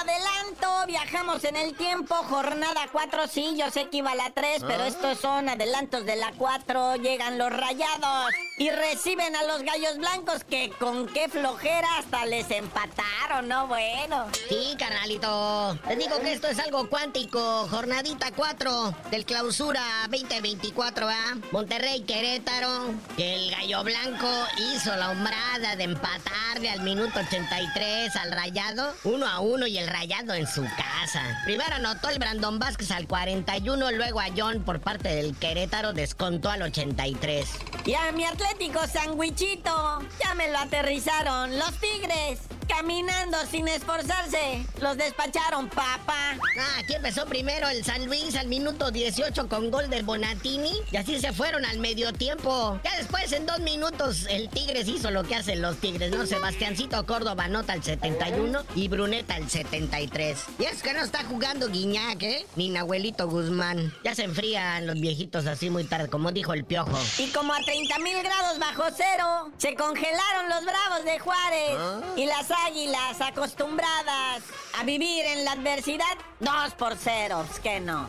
[0.00, 4.64] adelanto viajamos en el tiempo, jornada 4, sí, yo sé que iba a la 3,
[4.66, 9.98] pero estos son adelantos de la 4, llegan los rayados y reciben a los gallos
[9.98, 13.66] blancos que con qué flojera hasta les empataron, ¿no?
[13.66, 14.26] Bueno.
[14.48, 15.78] Sí, carnalito.
[15.86, 21.36] Te digo que esto es algo cuántico, jornadita 4 del clausura 2024, ¿ah?
[21.52, 24.28] Monterrey Querétaro, que el gallo blanco
[24.72, 29.86] hizo la hombrada de empatarle al minuto 83 al rayado, uno a uno y el
[29.86, 31.22] rayado en su casa.
[31.44, 36.50] Primero anotó el Brandon Vázquez al 41, luego a John por parte del Querétaro descontó
[36.50, 37.48] al 83.
[37.84, 42.40] Y a mi Atlético Sandwichito, ya me lo aterrizaron los Tigres
[42.82, 44.66] caminando sin esforzarse.
[44.80, 46.36] Los despacharon, papá.
[46.58, 50.72] Ah, aquí empezó primero el San Luis al minuto 18 con gol de Bonatini.
[50.90, 52.80] Y así se fueron al medio tiempo.
[52.82, 56.26] Ya después, en dos minutos, el Tigres hizo lo que hacen los Tigres, ¿no?
[56.26, 60.38] Sebastiancito Córdoba anota el 71 y Bruneta el 73.
[60.58, 62.46] Y es que no está jugando Guiñac, ¿eh?
[62.56, 63.94] Ni Nahuelito Guzmán.
[64.02, 66.98] Ya se enfrían los viejitos así muy tarde, como dijo el piojo.
[67.18, 71.76] Y como a 30 mil grados bajo cero, se congelaron los bravos de Juárez.
[71.78, 72.00] ¿Ah?
[72.16, 72.71] Y las águilas
[73.20, 74.42] acostumbradas
[74.78, 78.08] a vivir en la adversidad, dos por cero, que no.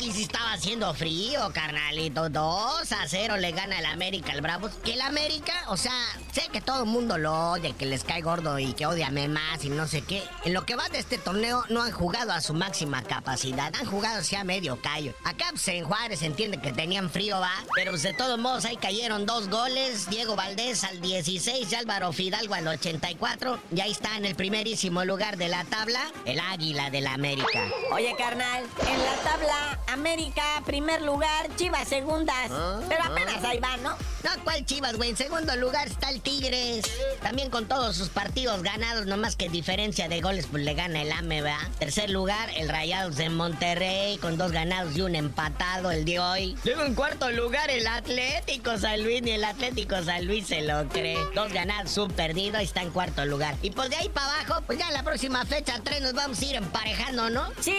[0.00, 2.30] Aquí sí estaba haciendo frío, carnalito.
[2.30, 4.72] 2 a 0 le gana el América al Bravos.
[4.82, 5.92] Que el América, o sea,
[6.32, 9.62] sé que todo el mundo lo odia, que les cae gordo y que odiame más
[9.62, 10.22] y no sé qué.
[10.46, 13.74] En lo que va de este torneo no han jugado a su máxima capacidad.
[13.78, 15.12] Han jugado así a medio callo.
[15.22, 17.52] Acá pues, en Juárez entiende que tenían frío, va.
[17.74, 20.08] Pero pues, de todos modos ahí cayeron dos goles.
[20.08, 23.60] Diego Valdés al 16 y Álvaro Fidalgo al 84.
[23.76, 27.68] Y ahí está en el primerísimo lugar de la tabla, el Águila del América.
[27.92, 32.50] Oye, carnal, en la tabla América, primer lugar, Chivas, segundas.
[32.50, 33.48] Ah, Pero apenas ah.
[33.48, 33.90] ahí va, ¿no?
[33.90, 35.10] No, ¿cuál Chivas, güey?
[35.10, 36.84] En segundo lugar está el Tigres.
[37.22, 41.10] También con todos sus partidos ganados, nomás que diferencia de goles, pues le gana el
[41.10, 41.68] AME, ¿verdad?
[41.78, 46.56] Tercer lugar, el Rayados de Monterrey, con dos ganados y un empatado el de hoy.
[46.64, 50.88] Luego en cuarto lugar, el Atlético San Luis, ni el Atlético San Luis se lo
[50.88, 51.18] cree.
[51.34, 53.56] Dos ganados, un perdido, ahí está en cuarto lugar.
[53.62, 56.40] Y pues de ahí para abajo, pues ya en la próxima fecha, tres nos vamos
[56.40, 57.48] a ir emparejando, ¿no?
[57.60, 57.76] Sí,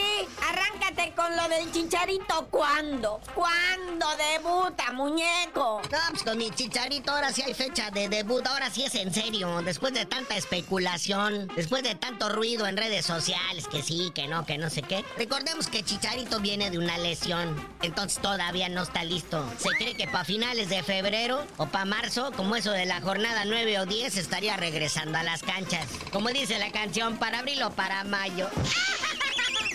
[0.49, 2.47] arráncate con lo del chicharito.
[2.49, 3.21] ¿Cuándo?
[3.33, 5.81] ¿Cuándo debuta, muñeco?
[5.91, 8.45] No, pues con mi chicharito ahora sí hay fecha de debut.
[8.47, 9.61] Ahora sí es en serio.
[9.61, 14.45] Después de tanta especulación, después de tanto ruido en redes sociales, que sí, que no,
[14.45, 15.03] que no sé qué.
[15.17, 17.55] Recordemos que Chicharito viene de una lesión.
[17.81, 19.45] Entonces todavía no está listo.
[19.57, 23.45] Se cree que para finales de febrero o para marzo, como eso de la jornada
[23.45, 25.87] 9 o 10, estaría regresando a las canchas.
[26.11, 28.49] Como dice la canción, para abril o para mayo.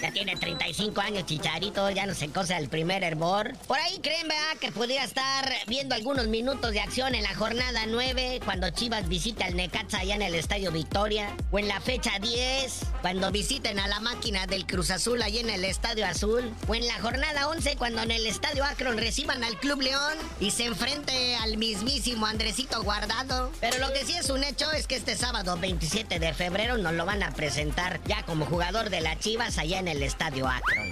[0.01, 3.55] Ya tiene 35 años Chicharito, ya no se cosa el primer hervor.
[3.67, 4.59] Por ahí creen, ¿verdad?
[4.61, 9.47] Que podría estar viendo algunos minutos de acción en la jornada 9, cuando Chivas visita
[9.47, 11.35] al Necaxa allá en el Estadio Victoria.
[11.51, 15.51] O en la fecha 10, cuando visiten a la máquina del Cruz Azul allá en
[15.51, 16.53] el Estadio Azul.
[16.69, 20.51] O en la jornada 11, cuando en el Estadio Akron reciban al Club León y
[20.51, 23.51] se enfrente al mismísimo Andresito Guardado.
[23.61, 26.93] Pero lo que sí es un hecho es que este sábado 27 de febrero nos
[26.93, 30.91] lo van a presentar ya como jugador de las Chivas allá en el estadio Akron.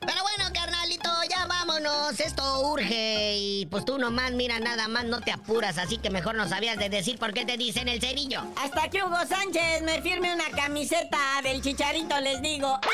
[0.00, 2.18] Pero bueno, carnalito, ya vámonos.
[2.18, 3.36] Esto urge.
[3.36, 5.78] Y pues tú nomás, mira, nada más no te apuras.
[5.78, 8.42] Así que mejor no sabías de decir por qué te dicen el cerillo.
[8.56, 12.78] Hasta que Hugo Sánchez me firme una camiseta del chicharito, les digo.